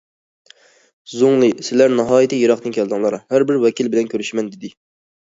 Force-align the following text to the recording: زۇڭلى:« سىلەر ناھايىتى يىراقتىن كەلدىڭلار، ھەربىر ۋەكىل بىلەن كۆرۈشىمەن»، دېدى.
زۇڭلى:« 1.15 1.49
سىلەر 1.67 1.93
ناھايىتى 1.99 2.39
يىراقتىن 2.39 2.73
كەلدىڭلار، 2.79 3.19
ھەربىر 3.35 3.61
ۋەكىل 3.67 3.93
بىلەن 3.97 4.11
كۆرۈشىمەن»، 4.15 4.51
دېدى. 4.57 4.73